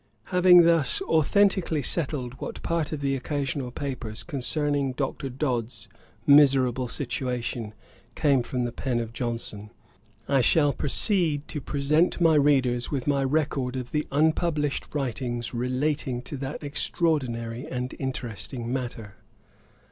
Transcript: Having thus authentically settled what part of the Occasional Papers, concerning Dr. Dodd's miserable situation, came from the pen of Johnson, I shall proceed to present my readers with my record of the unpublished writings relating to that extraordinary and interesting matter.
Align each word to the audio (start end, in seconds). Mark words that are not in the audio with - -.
Having 0.33 0.63
thus 0.63 0.99
authentically 1.03 1.83
settled 1.83 2.33
what 2.41 2.63
part 2.63 2.91
of 2.91 3.01
the 3.01 3.15
Occasional 3.15 3.69
Papers, 3.69 4.23
concerning 4.23 4.93
Dr. 4.93 5.29
Dodd's 5.29 5.87
miserable 6.25 6.87
situation, 6.87 7.75
came 8.15 8.41
from 8.41 8.63
the 8.63 8.71
pen 8.71 8.99
of 8.99 9.13
Johnson, 9.13 9.69
I 10.27 10.41
shall 10.41 10.73
proceed 10.73 11.47
to 11.49 11.61
present 11.61 12.19
my 12.19 12.33
readers 12.33 12.89
with 12.89 13.05
my 13.05 13.23
record 13.23 13.75
of 13.75 13.91
the 13.91 14.07
unpublished 14.11 14.87
writings 14.91 15.53
relating 15.53 16.23
to 16.23 16.37
that 16.37 16.63
extraordinary 16.63 17.67
and 17.67 17.93
interesting 17.99 18.73
matter. 18.73 19.17